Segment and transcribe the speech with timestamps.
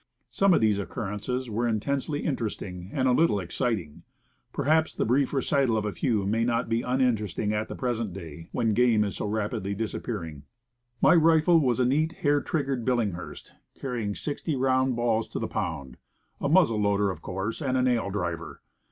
[0.31, 4.01] Some of these occurrences were intensely interesting, and a little exciting.
[4.51, 7.75] Per haps the brief recital of a few may not be uninterest ing at the
[7.75, 10.41] present day, when game is so rapidly dis appearing.
[11.03, 15.97] My rifle was a neat, hair triggered Billinghurst, carrying sixty round balls to the pound,
[16.39, 18.63] a muzzle loader, of course, and a nail driver.